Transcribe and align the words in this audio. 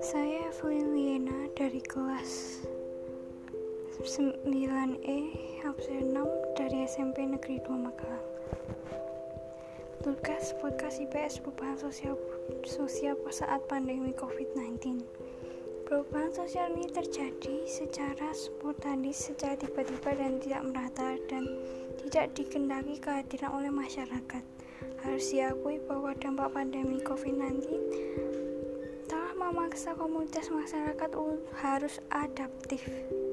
Saya 0.00 0.48
Evelyn 0.48 0.96
Liena 0.96 1.44
dari 1.52 1.84
kelas 1.84 2.64
9E 4.00 5.20
absen 5.68 6.16
6 6.16 6.56
dari 6.56 6.88
SMP 6.88 7.28
Negeri 7.28 7.60
2 7.60 7.68
Magelang. 7.68 8.24
Tugas 10.00 10.56
podcast 10.56 11.04
IPS 11.04 11.44
perubahan 11.44 11.76
sosial 11.76 12.16
sosial 12.64 13.20
saat 13.28 13.60
pandemi 13.68 14.16
COVID-19. 14.16 15.04
Perubahan 15.84 16.32
sosial 16.32 16.72
ini 16.72 16.88
terjadi 16.88 17.68
secara 17.68 18.32
spontanis, 18.32 19.28
secara 19.28 19.52
tiba-tiba 19.60 20.16
dan 20.16 20.40
tidak 20.40 20.64
merata 20.64 21.20
dan 21.28 21.44
tidak 22.08 22.32
dikendaki 22.32 22.96
kehadiran 22.96 23.52
oleh 23.60 23.68
masyarakat. 23.68 24.69
Harus 25.02 25.32
diakui 25.32 25.80
bahwa 25.88 26.12
dampak 26.16 26.52
pandemi 26.52 27.00
COVID-19 27.00 27.68
memaksa 29.50 29.98
komunitas 29.98 30.46
masyarakat 30.46 31.10
harus 31.58 31.98
adaptif. 32.14 32.86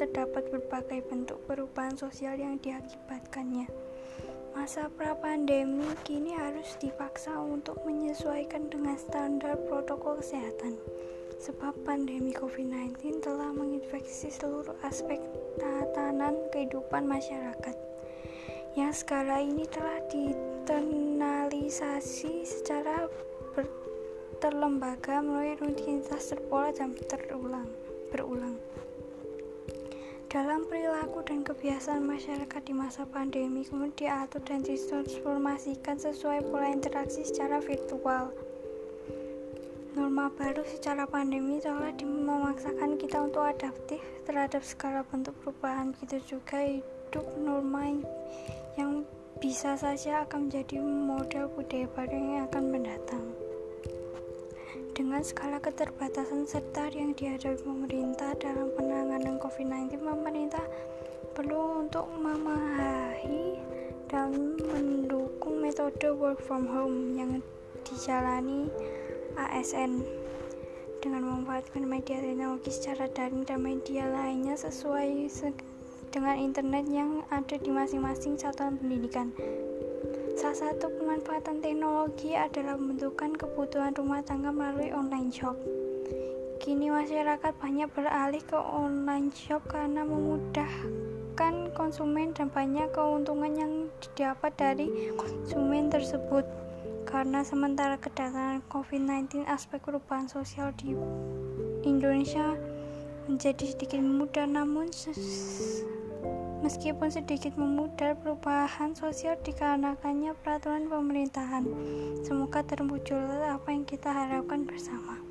Terdapat 0.00 0.48
berbagai 0.48 1.04
bentuk 1.04 1.36
perubahan 1.44 2.00
sosial 2.00 2.40
yang 2.40 2.56
diakibatkannya. 2.64 3.68
Masa 4.56 4.88
pra-pandemi 4.88 5.84
kini 6.08 6.32
harus 6.32 6.80
dipaksa 6.80 7.36
untuk 7.36 7.84
menyesuaikan 7.84 8.72
dengan 8.72 8.96
standar 8.96 9.60
protokol 9.68 10.16
kesehatan. 10.24 10.80
Sebab 11.44 11.76
pandemi 11.84 12.32
COVID-19 12.32 13.20
telah 13.20 13.52
menginfeksi 13.52 14.32
seluruh 14.32 14.80
aspek 14.88 15.20
tatanan 15.60 16.40
kehidupan 16.56 17.04
masyarakat. 17.04 17.76
Yang 18.80 19.04
skala 19.04 19.44
ini 19.44 19.68
telah 19.68 20.00
diternalisasi 21.68 22.48
secara 22.48 23.04
terlembaga 24.40 25.20
melalui 25.20 25.52
rutinitas 25.60 26.32
terpola 26.32 26.72
dan 26.72 26.96
terulang 26.96 27.68
berulang. 28.08 28.56
Dalam 30.32 30.64
perilaku 30.64 31.20
dan 31.28 31.44
kebiasaan 31.44 32.08
masyarakat 32.08 32.62
di 32.64 32.72
masa 32.72 33.04
pandemi 33.04 33.68
kemudian 33.68 33.92
diatur 34.00 34.40
dan 34.48 34.64
ditransformasikan 34.64 36.00
sesuai 36.00 36.48
pola 36.48 36.72
interaksi 36.72 37.28
secara 37.28 37.60
virtual. 37.60 38.32
Norma 39.92 40.32
baru 40.40 40.64
secara 40.64 41.04
pandemi 41.04 41.60
telah 41.60 41.92
memaksakan 42.00 42.96
kita 42.96 43.28
untuk 43.28 43.44
adaptif 43.44 44.00
terhadap 44.24 44.64
segala 44.64 45.04
bentuk 45.04 45.36
perubahan. 45.44 45.92
Gitu 46.00 46.16
juga 46.32 46.64
hidup 46.64 47.28
norma 47.36 47.92
yang 48.80 49.04
bisa 49.38 49.78
saja 49.78 50.26
akan 50.26 50.50
menjadi 50.50 50.82
model 50.82 51.46
budaya 51.54 51.86
baru 51.94 52.18
yang 52.18 52.50
akan 52.50 52.64
mendatang. 52.74 53.22
Dengan 54.98 55.22
skala 55.22 55.62
keterbatasan 55.62 56.42
serta 56.42 56.90
yang 56.90 57.14
dihadapi 57.14 57.62
pemerintah 57.62 58.34
dalam 58.42 58.66
penanganan 58.74 59.38
COVID-19, 59.38 60.02
pemerintah 60.02 60.66
perlu 61.38 61.86
untuk 61.86 62.10
memahami 62.18 63.62
dan 64.10 64.58
mendukung 64.58 65.62
metode 65.62 66.10
work 66.18 66.42
from 66.42 66.66
home 66.66 67.14
yang 67.14 67.38
dijalani 67.86 68.66
ASN 69.38 70.02
dengan 70.98 71.22
memanfaatkan 71.30 71.86
media 71.86 72.18
teknologi 72.18 72.74
secara 72.74 73.06
daring 73.06 73.46
dan 73.46 73.62
media 73.62 74.02
lainnya 74.10 74.58
sesuai 74.58 75.30
dengan 76.08 76.36
internet 76.40 76.88
yang 76.88 77.22
ada 77.28 77.56
di 77.60 77.70
masing-masing 77.72 78.40
satuan 78.40 78.80
pendidikan. 78.80 79.32
Salah 80.38 80.70
satu 80.70 80.86
pemanfaatan 80.94 81.58
teknologi 81.58 82.38
adalah 82.38 82.78
membentukkan 82.78 83.34
kebutuhan 83.34 83.90
rumah 83.98 84.22
tangga 84.22 84.54
melalui 84.54 84.94
online 84.94 85.34
shop. 85.34 85.58
Kini 86.62 86.94
masyarakat 86.94 87.52
banyak 87.58 87.90
beralih 87.90 88.42
ke 88.46 88.54
online 88.54 89.34
shop 89.34 89.66
karena 89.66 90.06
memudahkan 90.06 91.74
konsumen 91.74 92.30
dan 92.38 92.54
banyak 92.54 92.86
keuntungan 92.94 93.52
yang 93.58 93.72
didapat 93.98 94.54
dari 94.54 95.10
konsumen 95.18 95.90
tersebut. 95.90 96.46
Karena 97.02 97.42
sementara 97.42 97.98
kedatangan 97.98 98.62
COVID-19 98.70 99.42
aspek 99.48 99.82
perubahan 99.82 100.30
sosial 100.30 100.70
di 100.78 100.94
Indonesia 101.82 102.54
menjadi 103.28 103.64
sedikit 103.74 104.00
mudah 104.00 104.48
namun 104.48 104.88
Meskipun 106.58 107.06
sedikit 107.06 107.54
memudar 107.54 108.18
perubahan 108.18 108.90
sosial 108.98 109.38
dikarenakannya 109.46 110.34
peraturan 110.42 110.90
pemerintahan, 110.90 111.62
semoga 112.26 112.66
terwujud 112.66 113.46
apa 113.46 113.68
yang 113.70 113.86
kita 113.86 114.10
harapkan 114.10 114.66
bersama. 114.66 115.27